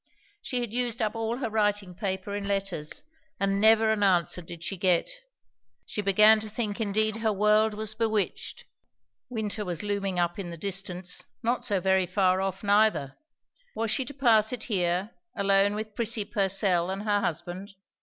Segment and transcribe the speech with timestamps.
[0.41, 3.03] She had used up all her writing paper in letters;
[3.39, 5.11] and never an answer did she get.
[5.85, 8.65] She began to think indeed her world was bewitched.
[9.29, 13.15] Winter was looming up in the distance, not so very far off neither;
[13.75, 17.75] was she to pass it here, alone with Prissy Purcell and her husband?